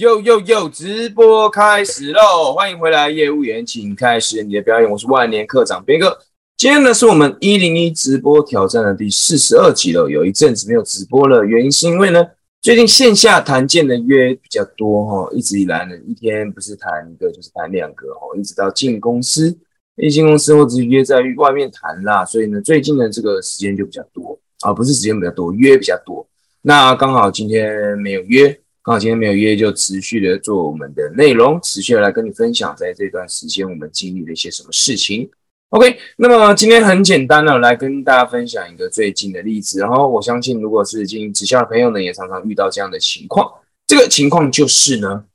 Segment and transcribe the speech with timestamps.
[0.00, 2.54] 又又又直播开始喽！
[2.54, 4.90] 欢迎回来，业务员，请开始你的表演。
[4.90, 6.18] 我是万年课长边哥。
[6.56, 10.08] 今天呢，是我们一零一直播挑战的第四十二集了。
[10.08, 12.26] 有一阵子没有直播了，原因是因为呢，
[12.62, 15.28] 最近线下谈见的约比较多哈。
[15.34, 19.54] 一直以来呢，一天不是谈一个就是谈两个哈，一直到进公司，
[19.96, 22.24] 一进公司或者是约在外面谈啦。
[22.24, 26.26] 所以呢，最近的这个时间就比较多啊，不是时间比较多，约比较多。
[26.62, 35.30] 那刚好今天没有约，刚好今天没有约，就持续的做我们的内容，持续的来跟你分享在这段时间我们经历了一些什么事情。
[35.68, 43.52] OK，那么今天很简单的来跟大家分享一个最近的例子，然后我相信如果是经营直销的朋友呢，也常常遇到这样的情况。
[43.86, 45.26] 这个情况就是呢，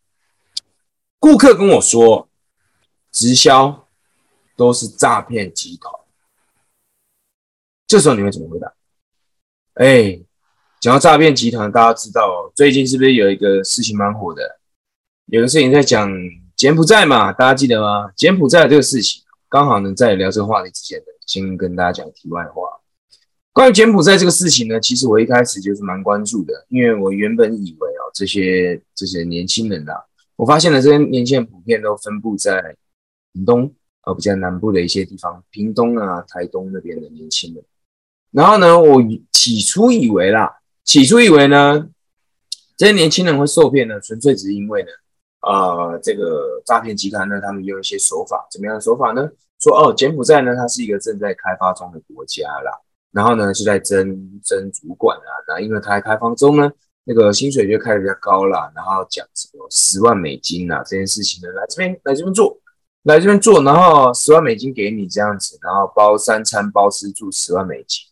[1.20, 2.28] 顾客跟我说，
[3.12, 3.88] 直销
[4.58, 5.94] 都是诈骗集团，
[7.86, 8.74] 这时候你会怎么回答？
[9.76, 10.20] 哎，
[10.86, 14.60] 讲到诈骗集团，大家知道最近是不是有一个事情蛮火的？
[15.26, 16.08] 有个事情在讲
[16.56, 18.12] 柬埔寨嘛，大家记得吗？
[18.16, 19.24] 柬埔寨这个事情。
[19.50, 22.70] 刚好呢，在聊这个话题之前呢，先跟大家讲题外话。
[23.52, 29.96] 关于柬埔寨这个事情呢，其实我一开始就是蛮关注的，因为我原本以为啊，这些这些年轻人啊，
[30.36, 32.62] 我发现了这些年轻人普遍都分布在
[33.34, 37.64] 屏东，呃，比较南部的一些地方，屏东啊、台东那边的年轻人。
[38.30, 41.90] 然后呢，我起初以为啦，起初以为呢，
[42.78, 44.90] 这些年轻人会受骗呢，纯粹只是因为呢。
[45.42, 49.30] 啊，这个诈骗集团呢，他们用一些手法，怎么样的手法呢？
[49.60, 52.72] 说哦，柬埔寨呢，它是一个正在开发中的国家啦，
[53.12, 56.72] 然后呢，就在争争主管啊，那因为它在开放中呢，
[57.04, 62.58] 那个薪水就开始比较高啦，然后讲什么十万美金啊这件事情呢，来这边来这边做，
[63.04, 68.04] 来这边做，然后十万美金给你这样子，然后包三餐包吃住十万美金。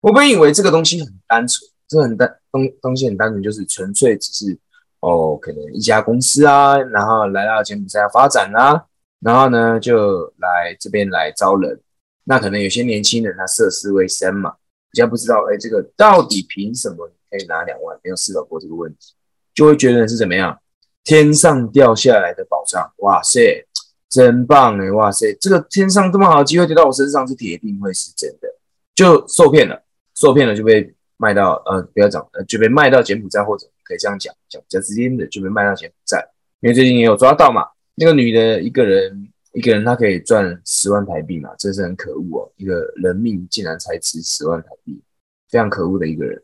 [0.00, 4.58] 我本以为这个东西很单纯，这很单东东西很单纯，就是纯粹只是。
[5.02, 8.84] 哦，可能一家公司啊，然后来到柬埔寨发展啊，
[9.20, 11.80] 然后呢就来这边来招人。
[12.24, 14.52] 那可能有些年轻人他涉世未深嘛，
[14.92, 17.98] 比较不知道，哎，这个到底凭什么可以拿两万？
[18.04, 19.14] 没有思考过这个问题，
[19.54, 20.60] 就会觉得是怎么样？
[21.02, 23.66] 天上掉下来的宝藏，哇塞，
[24.10, 28.54] 真棒哎，哇塞，这个天上这么好的机会跌到我身上是铁定会是真的，
[28.94, 29.82] 就受骗了，
[30.14, 33.66] 受骗了就被卖到呃，不要讲，呃，就被卖到柬埔寨或者。
[33.82, 36.24] 可以这样讲，讲比较直接的，就被卖到柬埔寨，
[36.60, 37.66] 因为最近也有抓到嘛。
[37.96, 42.52] 那个女的一个人，一个人她可以赚十万台币嘛，真是很可恶哦。
[42.54, 45.02] 一个人命竟然才值十万台币，
[45.48, 46.40] 非常可恶的一个人。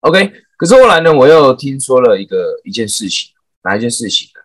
[0.00, 3.30] OK，可是后来呢，我又听说了一个一件事情，
[3.62, 4.42] 哪一件事情呢？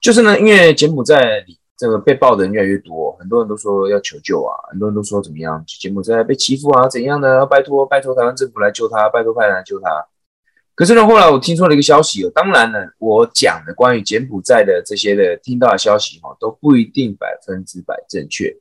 [0.00, 7.44] 就是呢，因为柬埔寨里这个被爆的人越来越多，很多人都说要求救啊，很多人都说怎么样，柬埔寨被欺负啊，怎样的？
[7.44, 9.88] 拜托拜托台湾政府来救他，拜托派人来救他。
[10.74, 12.30] 可是呢，后来我听说了一个消息哦。
[12.34, 18.54] 当然呢，我讲的关于柬埔寨的这些的听到的消息哈，都不一定百分之百正确，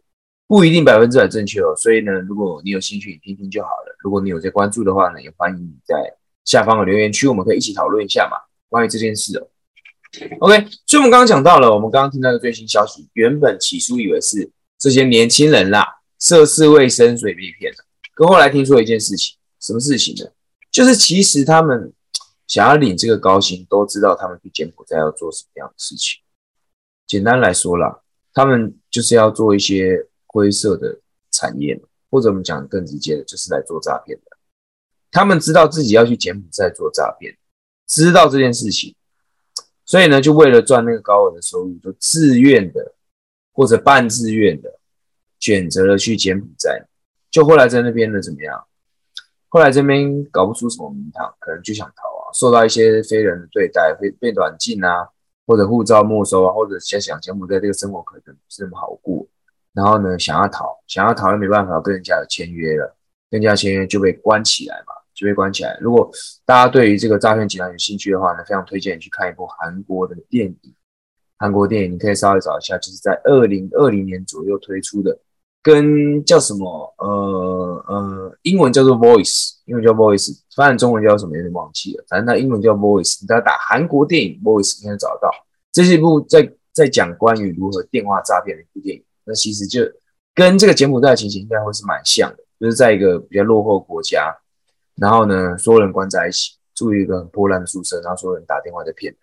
[0.48, 1.74] 不一定百分之百正确哦。
[1.78, 3.96] 所以呢，如果你有兴趣，你听听就好了。
[4.00, 5.96] 如果你有在关注的话呢，也欢迎你在
[6.44, 8.38] 下方的留言区，我们可以一起讨论一下嘛，
[8.70, 9.48] 关于这件事哦。
[10.40, 15.86] OK，所以我们刚刚讲到了，我们刚刚听到的最新消息，原本起初以为是这些年轻人啦，
[16.20, 17.78] 涉世未深，所以被骗了。
[18.14, 20.32] 可后来听说一件事情，什么事情呢？
[20.72, 21.92] 就是其实他们。
[22.48, 26.22] 想要领这个高薪，都知道他们去柬埔寨要做什么样的事情。
[27.08, 28.02] 简单来说啦，
[28.36, 31.00] 他们就是要做一些灰色的
[31.32, 31.76] 产业，
[32.12, 34.38] 或者我们讲更直接的，就是来做诈骗的。
[35.10, 37.36] 他们知道自己要去柬埔寨做诈骗，
[37.88, 38.94] 知道这件事情，
[39.86, 42.94] 所以呢，就为了赚那个高额的收入，就自愿的
[43.54, 44.80] 或者半自愿的
[45.40, 46.86] 选择了去柬埔寨。
[47.30, 48.66] 就后来在那边呢，怎么样？
[49.48, 55.08] 后来这边搞不出什么名堂，可能就想逃啊，受到一些非人的对待，会被软禁啊，
[55.46, 59.26] 或者护照没收啊，或者想想柬埔寨这个生活可能不是那么好过，
[59.74, 62.98] 然后呢想要逃，想要逃又没办法跟人家有签约了，
[63.30, 65.78] 跟人家签约就被关起来嘛，就被关起来。
[65.82, 66.10] 如果
[66.46, 70.74] 大家对于这个诈骗集团有兴趣的话呢，非常推荐你去看一部韩国的电影，
[71.38, 75.18] 韩国电影你可以稍微找一下，就是在二零二零年左右推出的。
[75.64, 76.94] 跟叫什么？
[77.00, 81.36] 呃呃，英文叫做 Voice，英文叫 Voice，翻译中文叫什么？
[81.36, 82.06] 有点忘记了。
[82.08, 85.32] 反正它英文叫 Voice，你只要打韩国电影 Voice，应该找得到。
[85.72, 89.04] 这是一部在在讲关于如何电话诈骗的一部电影。
[89.24, 89.82] 那其实就
[90.36, 94.32] 跟这个柬埔寨的情形应该会是蛮像的，就是在一个比较落后国家，
[94.96, 99.20] 然后呢，所有人关在一起，住一个很破烂的宿舍，然后所有人打电话在骗人。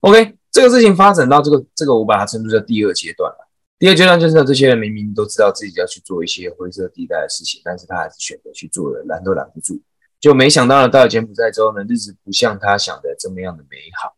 [0.00, 3.48] OK，这个事情发展到这个这个，我把它称作叫第二阶段了。
[3.78, 9.80] 第二阶段就是呢，这些人明明都知道自己要去做一些灰色地带的事情，但是他还是选择去做了，拦都拦不住。
[10.18, 14.16] 就没想到呢，到了柬埔寨之后呢，日子不像他想的这么样的美好。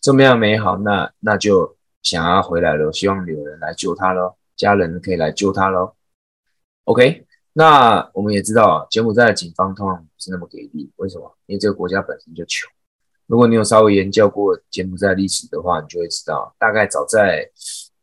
[0.00, 5.94] 这么样美好，那那就想要回来了，希望有人来救他喽，家人可以来救他喽。
[6.84, 7.26] OK，
[7.58, 11.34] 那我们也知道啊，柬埔寨的警方通常不是那么给力，为什么？
[11.46, 12.70] 因为这个国家本身就穷。
[13.26, 17.50] 如果你有稍微研究过柬埔寨历史的话，你就会知道，大概早在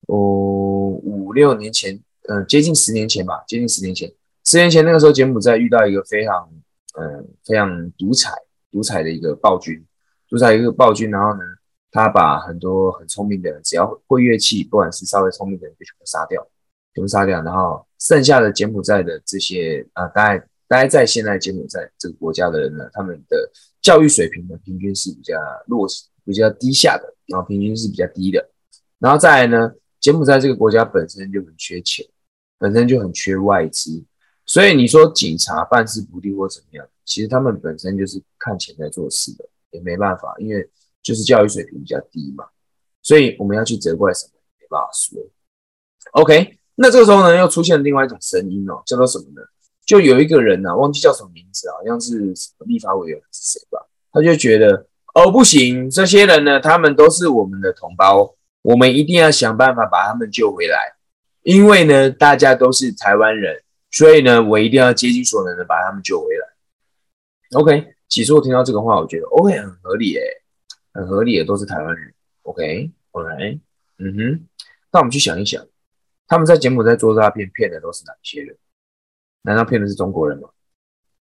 [0.08, 4.12] 哦五六年前，嗯，接近十年前吧，接近十年前，
[4.44, 6.50] 十年前那个时候，柬埔寨遇到一个非常，
[7.00, 8.32] 嗯，非常独裁、
[8.72, 9.86] 独裁的一个暴君，
[10.28, 11.42] 独裁一个暴君，然后呢，
[11.92, 16.44] 他把很多很聪明的人，只要会乐器，不管是稍微聪明的人，就全部杀掉，
[16.94, 23.52] 全部杀掉，然后剩下的柬埔寨的这些啊，大概待在现在柬埔寨这个国家的人呢，他们的。
[23.84, 25.36] 教育水平呢，平均是比较
[25.68, 25.86] 弱、
[26.24, 28.50] 比较低下的，然后平均是比较低的。
[28.98, 32.06] 然后再来呢，柬埔寨这个国家本身就很缺钱，
[32.58, 34.02] 本身就很缺外资，
[34.46, 40.66] 所以你说警察办事不力或怎么样，其实他们本身就是看钱在做事的，也没办法，因为
[41.02, 42.46] 就是教育水平比较低嘛。
[43.02, 44.32] 所以我们要去责怪什么，
[44.62, 45.22] 没办法说。
[46.14, 49.42] OK，那这个时候呢，又出现了另外一种声音哦，叫做什么呢？
[49.86, 53.86] 就有一个人呐，忘记叫什么名字，好像是什么立法委员是谁吧？
[54.12, 60.78] 他就觉得哦不行，这些人呢，他们都是我们的同胞，我们一定要想办法把他们救回来。
[61.44, 63.62] 因为呢，大家都是台湾人，
[63.92, 67.60] 所以呢，我一定要竭尽所能的把他们救回来。
[67.60, 70.24] OK，其实我听到这个话，我觉得 OK 很合理诶，
[70.94, 72.14] 很合理的，都是台湾人。
[72.44, 73.60] OK，OK，
[74.00, 74.48] 嗯哼，
[74.92, 75.62] 那我们去想一想，
[76.34, 78.58] 他们在柬埔寨做诈骗，骗的都是哪些人？
[79.44, 80.50] 难道骗的是中国人吗？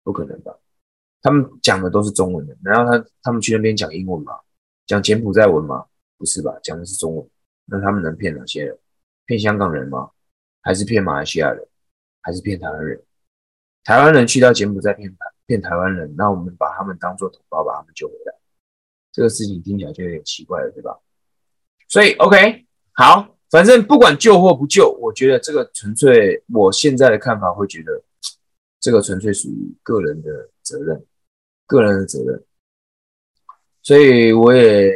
[0.02, 0.52] 不可能吧！
[1.22, 4.36] 他们讲的都是中文的，难道他他们去那边讲英文吗？
[4.84, 5.86] 讲柬埔寨文吗？
[6.18, 6.58] 不是吧？
[6.60, 7.24] 讲的是中文。
[7.66, 8.76] 那他们能骗哪些人？
[9.26, 10.10] 骗香港人吗？
[10.60, 11.64] 还是骗马来西亚人？
[12.20, 13.00] 还是骗台湾人？
[13.84, 18.34] 台湾人去到柬埔寨骗台骗台湾人，那我们把他们当做同胞，把他们救回来。
[19.12, 20.98] 这个事情听起来就有点奇怪了，对吧？
[21.86, 23.35] 所以 OK，好。
[23.50, 28.02] 反正不管救或不救，我觉得这个纯粹，我现在的看法会觉得，
[28.80, 31.04] 这个纯粹属于个人的责任，
[31.66, 32.42] 个人的责任。
[33.82, 34.92] 所以我也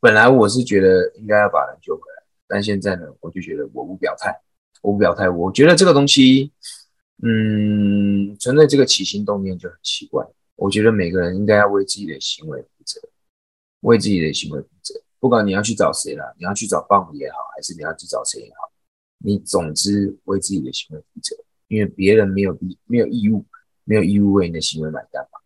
[0.00, 4.34] 本来我是觉得应该要把人救回来，但现在呢，我就觉得我不表态，
[4.80, 5.28] 我不表态。
[5.28, 6.50] 我觉得这个东西，
[7.22, 10.26] 嗯，纯粹这个起心动念就很奇怪。
[10.56, 13.00] 我觉得每个人应该要为自己的行为负责，
[13.80, 15.03] 为自己的行为负责。
[15.24, 18.70] 不管你要去找谁了，你要去找棒也好，还是你要去找谁也好，
[19.20, 21.34] 你总之为自己的行为负责，
[21.68, 23.42] 因为别人没有义没有义务，
[23.84, 25.40] 没有义务为你的行为买单嘛。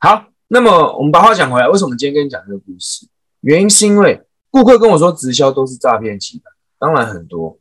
[0.00, 3.06] 好，那么我们把话讲回来，为什么今天跟你讲这个故事？
[3.42, 7.56] 原因是因为顾客跟我说直销都是诈骗集团，当然很多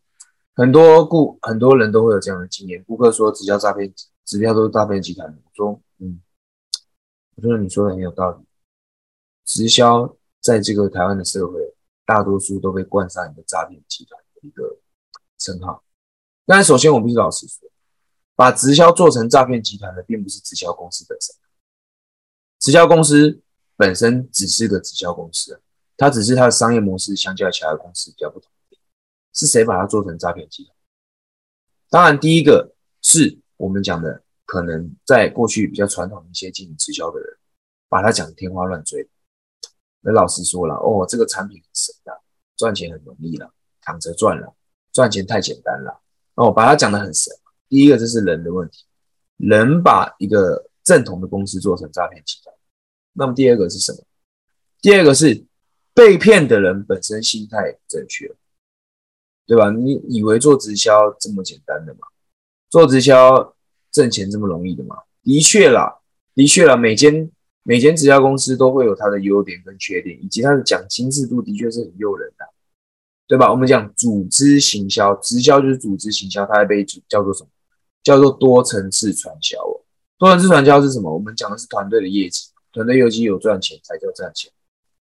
[0.56, 2.83] 很多顾很多人都会有这样的经验。
[2.88, 3.94] 顾客说直销诈骗，
[4.25, 5.27] 直销都是诈骗集团。
[5.27, 6.19] 我说，嗯，
[7.36, 8.44] 我觉得你说的很有道理，
[9.45, 10.18] 直销。
[10.45, 11.59] 在这个台湾的社会，
[12.06, 14.77] 大多数都被冠上一个诈骗集团的一个
[15.39, 15.83] 称号。
[16.45, 17.68] 但是首先，我必须老实说，
[18.36, 21.36] 把直销做成诈骗集团的，并不是直销公司本身。
[22.59, 23.42] 直销公司
[23.75, 25.59] 本身只是个直销公司，
[25.97, 28.47] 它只是它的商业模式相较其他的公司比较不同。
[29.33, 30.75] 是谁把它做成诈骗集团？
[31.89, 37.36] 当然，第一个是我们讲的，可能在过去比较传统一些经营直销的人，
[37.89, 39.09] 把它讲的天花乱坠。
[40.07, 42.13] 那老实说了，哦，这个产品很神的，
[42.56, 44.54] 赚钱很容易了，躺着赚了，
[44.94, 46.00] 赚钱太简单了。
[46.35, 47.33] 那我把它讲得很神。
[47.68, 48.85] 第一个，这是人的问题，
[49.38, 52.54] 人把一个正统的公司做成诈骗集团。
[53.14, 53.97] 那么第二个是什么？
[54.80, 55.44] 第二个是
[55.95, 58.31] 被骗的人本身心态正确，
[59.47, 59.71] 对吧？
[59.71, 62.02] 你以为做直销这么简单的吗？
[62.69, 63.56] 做直销
[63.90, 64.97] 挣钱这么容易的吗？
[65.24, 65.97] 的确啦，
[66.35, 67.31] 的确啦，每间。
[67.68, 72.45] 每间直销公司都会有它的优点跟缺点，以及它的奖金制度的确是很诱人的，
[73.28, 73.50] 对吧？
[73.50, 77.50] 我们讲组织行销，直销就是组织行销，它还被叫做什么？
[78.04, 79.81] 叫做多层次传销哦。
[80.19, 81.12] 多层次传销是什么？
[81.12, 84.52] 我们讲的是团队的业绩，团队业绩有赚钱才叫赚钱。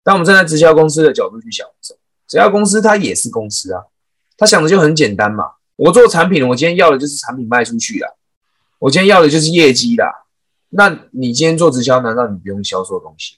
[0.01, 3.83] 当我们站在直销公司的角度去想的时候，直销公司它也是公司啊，
[4.37, 5.43] 它想的就很简单嘛。
[5.75, 8.07] 我做产品，我今天要的就是产品卖出去啦，
[8.79, 10.23] 我今天要的就是业绩啦。
[10.75, 13.37] 那你今天做直销，难道你不用销售东西？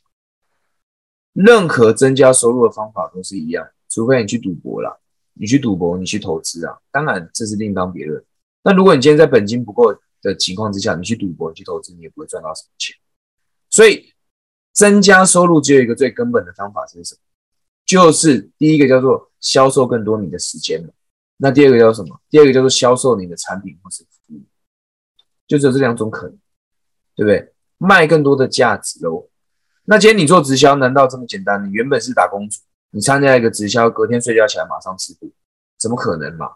[1.34, 5.02] 任何增加收入的方法都是一样，除非你去赌博了，
[5.34, 8.24] 你去赌博，你去投资啊，当然这是另当别论。
[8.64, 12.96] 那如果你今天在本金不够的情况之下，你去赌博、你去投资，你也不会赚到什么钱。
[13.70, 14.14] 所以
[14.72, 17.20] 增加收入只有一个最根本的方法是什么？
[17.86, 20.82] 就是第一个叫做销售更多你的时间
[21.36, 22.18] 那第二个叫什么？
[22.30, 24.42] 第二个叫做销售你的产品或是服务，
[25.46, 26.40] 就只有这两种可能。
[27.16, 27.54] 对不对？
[27.78, 29.30] 卖更多的价值喽。
[29.86, 31.64] 那今天你做直销，难道这么简单？
[31.66, 35.32] 你原本是打工族，你参加一个直销，隔天睡觉起来马上致富，
[35.78, 36.48] 怎么可能嘛？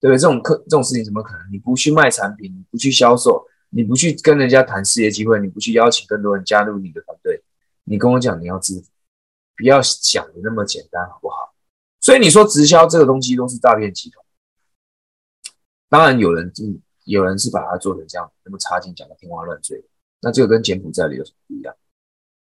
[0.00, 0.18] 对不对？
[0.18, 1.52] 这种客这种事情怎么可能？
[1.52, 7.42] 你不去卖产品，你不去销售，你不去跟人家谈事业机会，你不去邀请更多人加入你的团队，
[7.84, 8.86] 你跟我讲你要致富，
[9.56, 11.54] 不要想的那么简单，好不好？
[12.00, 14.22] 所以你说直销这个东西都是诈骗集团，
[15.88, 16.64] 当然有人就
[17.04, 19.82] 有人是把它做成这样，那么差劲，讲的天花乱坠，
[20.24, 21.74] 那这个跟柬埔寨的有什么不一样？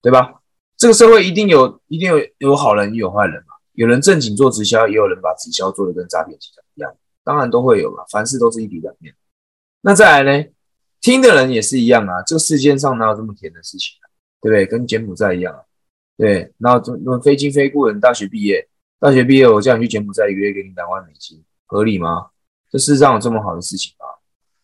[0.00, 0.40] 对吧？
[0.78, 3.54] 这个社会一定有，一定有有好人，也有坏人嘛。
[3.72, 8.02] 有人正经做直销，也有人把直销做的跟诈骗集团一样，当然都会有嘛。
[8.10, 9.14] 凡事都是一体两面。
[9.82, 10.48] 那再来呢？
[11.00, 12.22] 听的人也是一样啊。
[12.22, 14.08] 这个世界上哪有这么甜的事情啊？
[14.40, 14.66] 对不对？
[14.66, 15.60] 跟柬埔寨一样啊。
[16.16, 18.66] 对，然后这那非亲非故人，大学毕业，
[18.98, 22.28] 大学毕业我叫你去柬埔寨，一个月给你两万美金，合理吗？
[22.70, 24.06] 这世上有这么好的事情吗？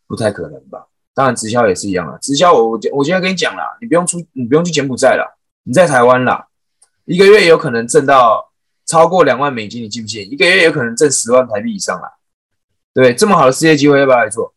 [0.07, 0.87] 不太可能吧。
[1.15, 2.17] 当然直销也是一样啊。
[2.21, 5.39] 直销我我我今天跟你讲了，你不用出，你不用去柬埔寨了。
[5.65, 6.49] 你在台湾啦，
[7.05, 8.53] 一个月有可能挣到
[8.87, 10.31] 超过两万美金，你信不信？
[10.31, 12.13] 一个月有可能挣十万台币以上啦，
[12.93, 13.15] 对不对？
[13.15, 14.53] 这么好的事业机会，要不要来做？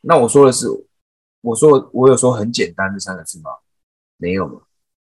[0.00, 0.66] 那我说的是，
[1.42, 3.50] 我说我有说很简单这三个字吗？
[4.16, 4.60] 没有嘛，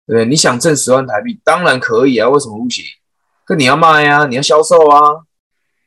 [0.07, 0.25] 对不对？
[0.25, 2.85] 你想挣十万台币，当然可以啊，为什么不行？
[3.45, 5.27] 可你要卖啊，你要销售啊，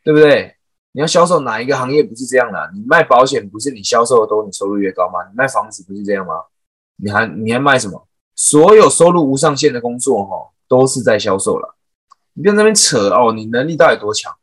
[0.03, 0.55] 对不对？
[0.93, 2.69] 你要销售哪一个行业不是这样的？
[2.73, 5.19] 你卖保险不是你销售的多，你收入越高吗？
[5.29, 6.33] 你卖房子不是这样吗？
[6.97, 8.07] 你还你还卖什么？
[8.35, 11.75] 所有收入无上限的工作，哈，都是在销售了。
[12.33, 14.33] 你别那边扯哦，你能力到底多强？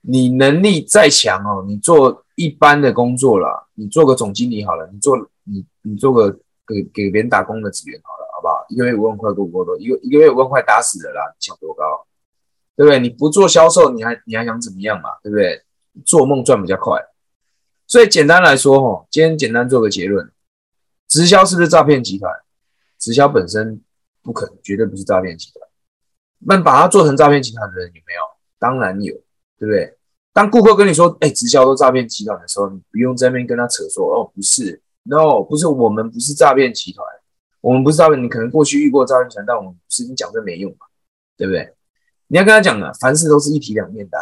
[0.00, 6.30] 你能力再强哦，你做一般的工作了，你做个总经理好了，你做你你做个
[6.66, 8.64] 给给别人打工的职员好了，好不好？
[8.68, 9.76] 一个月五万块够不够多？
[9.78, 12.06] 一个一个月五万块打死了啦，你想多高？
[12.76, 13.00] 对不对？
[13.00, 15.10] 你不做销售，你还你还想怎么样嘛？
[15.22, 15.62] 对不对？
[16.04, 17.00] 做梦赚比较快。
[17.86, 20.30] 所以简单来说，哈，今天简单做个结论：
[21.08, 22.32] 直销是不是诈骗集团？
[22.98, 23.80] 直销本身
[24.22, 25.66] 不可能，绝对不是诈骗集团。
[26.40, 28.20] 那把它做成诈骗集团的人有没有？
[28.58, 29.14] 当然有，
[29.58, 29.96] 对不对？
[30.32, 37.04] 当顾客跟你说“哎，直销都诈骗集团”的时候，你不用在那边跟他扯说“哦，不是，no，不是，我们不是诈骗集团，
[37.60, 40.04] 我们不是诈骗。”你可能过去遇过诈骗集团，但我们不是。
[40.04, 40.86] 你讲这没用嘛，
[41.36, 41.74] 对不对？
[42.28, 44.18] 你要跟他讲啊，凡事都是一体两面的，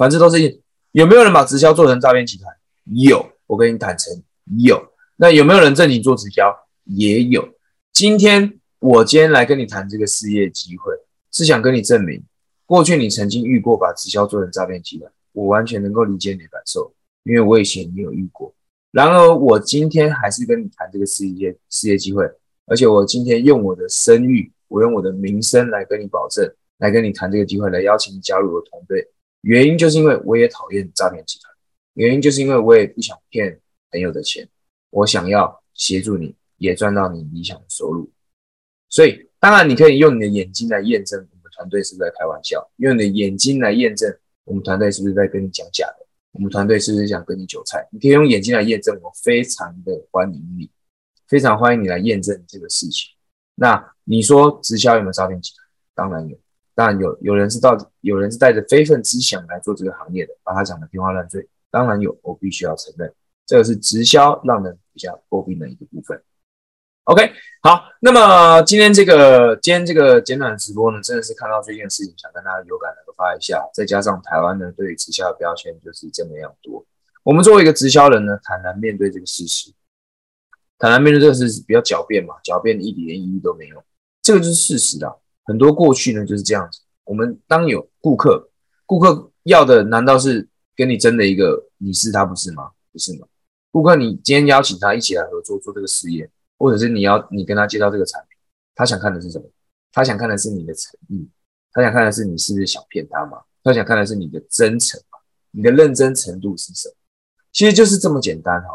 [0.00, 0.62] 反正都是。
[0.92, 2.52] 有没有人把直销做成诈骗集团？
[2.84, 4.20] 有，我跟你坦诚，
[4.58, 4.82] 有。
[5.16, 6.52] 那有没有人正经做直销？
[6.84, 7.48] 也有，
[7.92, 10.92] 今天我今天来跟你谈这个事业机会，
[11.30, 12.20] 是想跟你证明，
[12.66, 16.92] 过去你曾经遇过把直销做成诈骗集团，我完全能够理解你的感受，
[17.22, 18.52] 因为我以前也有遇过。
[18.90, 22.28] 然而我今天还是跟你谈这个事业事业机会，
[22.66, 29.06] 而且我今天用我的声誉，我用我的名声来跟你保证，来跟你谈这个机会，来邀请你加入我的团队。
[29.42, 31.52] 原因就是因为我也讨厌诈骗集团，
[31.94, 34.48] 原因就是因为我也不想骗朋友的钱，
[34.90, 36.34] 我想要协助你。
[36.60, 38.12] 也赚到你理想的收入，
[38.90, 47.88] 所以当然你可以用你的眼睛来验证我们团队是不是在开玩笑，用你的眼睛来验证我们团队是不是在跟你讲假的，我们团队是不是想跟你韭菜？
[47.90, 50.70] 你可以用眼睛来验证，我非常的欢迎你，
[51.26, 53.08] 非常欢迎你来验证这个事情。
[53.54, 55.66] 那你说直销有没有诈骗集团？
[55.94, 56.38] 当然有，
[56.80, 63.12] 当然有，有人是到有人是带着非分之想来做这个行业的，把他讲的天花乱坠，当然有，我必须要承认，
[63.44, 66.18] 这个是直销让人比较诟病的一个部分。
[67.04, 67.32] OK，
[67.62, 73.62] 好，那么今天这个今天这个简短直播呢，真的是看到最近的事情，想跟大家有感的发一下。
[73.74, 76.82] 再加上台湾呢对于直销的标签就是这么样多，
[77.22, 79.70] 我们作为一个直销人呢，坦然面对这个事实，
[80.78, 83.84] 坦然面对这个事实，比较狡辩嘛，狡辩一点意义都没有，
[84.22, 85.12] 这个就是事实啊。
[85.50, 88.48] 很多过去呢就是这样子，我们当有顾客，
[88.86, 92.70] 顾客要的难道是跟你争的一个你是他不是吗？
[92.92, 93.26] 不是吗？
[93.72, 96.30] 顾客你今天邀请他一起来合作做这个事业。
[96.62, 98.36] 或者是你要你跟他介绍这个产品，
[98.74, 99.50] 他想看的是什么？
[99.92, 101.26] 他想看的是你的诚意，
[101.72, 103.38] 他想看的是你是不是想骗他吗？
[103.64, 105.18] 他想看的是你的真诚嘛？
[105.52, 106.94] 你的认真程度是什么？
[107.50, 108.68] 其实就是这么简单哈。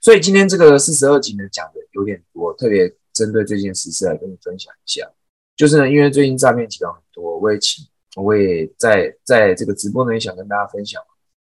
[0.00, 5.10] 所以今天这个四十二集呢讲的有点多，特别针对这件事是来跟你分享一下。
[5.56, 7.84] 就是呢，因为最近诈骗集团很多，我也请
[8.16, 11.02] 我也在在这个直播呢也想跟大家分享。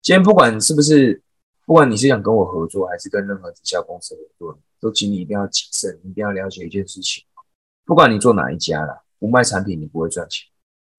[0.02, 1.22] 今天不管是不是，
[1.66, 4.60] 不管你是想跟我合作，还是跟任何直销公司合作。
[4.80, 7.24] 都请你一定要谨慎，一定要了解一件事情，
[7.86, 10.48] 不管你做哪一家啦，不卖产品你不会赚钱。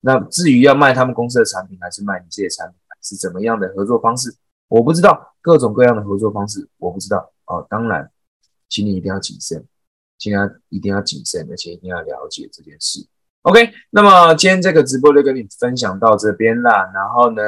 [0.00, 4.32] 那至于要卖他们公司的产品，还是卖你自己的产品，是怎么样的合作方式，
[4.68, 5.34] 我不知道。
[5.40, 7.66] 各种各样的合作方式，我不知道哦。
[7.68, 8.08] 当然，
[8.68, 9.66] 请你一定要谨慎，
[10.22, 13.04] 请他一定要谨慎，而且一定要了解这件事。
[13.42, 16.88] OK，那么今天这个直播就跟你分享到这边啦。
[16.94, 17.42] 然后呢，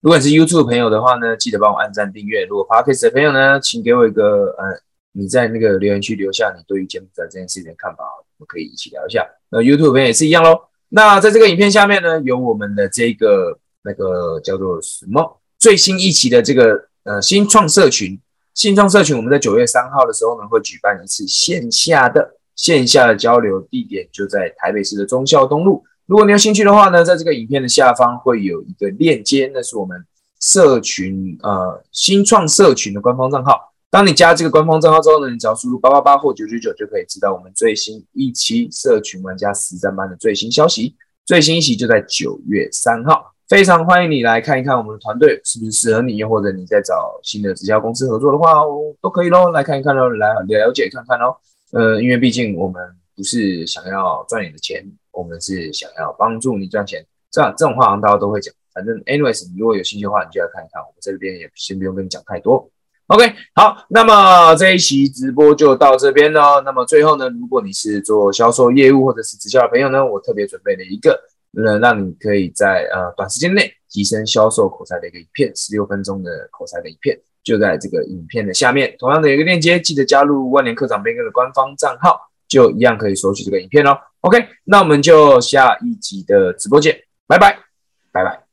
[0.00, 2.44] 如果你是 YouTube 朋友的话呢，记得帮我按赞订阅。
[2.44, 4.80] 如果 Podcast 的朋友呢，请给我一个呃。
[5.12, 9.26] 你在那个留言区留下你对于柬埔寨这件事情的看法，我们可以一起聊一下。
[9.48, 10.60] 那 YouTube 边也是一样喽。
[10.90, 18.20] 那在这个影片下面呢，有我们的这个那个叫做什么最新一期的这个呃新创社群，
[18.58, 25.84] 新创社群我们在九月三号的时候呢会举办一次线下的线下的交流，地点就在台北市的忠孝东路。
[26.06, 30.04] 如果你有兴趣的话呢，在这个影片的下方会有一个链接，那是我们
[30.40, 33.72] 社群呃新创社群的官方账号。
[33.90, 40.96] 当你加这个官方账号之后呢，你只要输入八八八或九九九就可以知道我们最新一期社群玩家实战班的最新消息。
[41.24, 51.34] 最新一期就在九月三号，非常欢迎你来看一看我们的团队是不是适合你，又或者你在找新的直销公司合作的话哦，都可以喽，来看一看喽，来了解看看喽。
[51.72, 52.82] 呃，因为毕竟我们
[53.16, 57.02] 不是想要赚你的钱，我们是想要帮助你赚钱。
[57.30, 60.82] 这样这种话大家都会讲，反正 anyways，你如果有兴趣的话，你就来看一看。
[60.82, 62.70] 我们这边也先不用跟你讲太多。
[63.06, 66.60] OK，好，那么这一期直播就到这边了。
[66.66, 71.18] 那么最后呢，如果你是做销售业务或者是直销的朋友呢，我特别准备了一个，
[71.66, 83.98] 呃，让你可以在呃短时间内提升销售口才的一个影片，十六分钟的口才的影片，就在这个影片的下面，同样的一个链接，记得加入万年课长编哥的官方账号，就一样可以索取这个影片哦。
[84.20, 86.96] OK，那我们就下一集的直播见，
[87.26, 87.58] 拜拜，
[88.12, 88.47] 拜拜。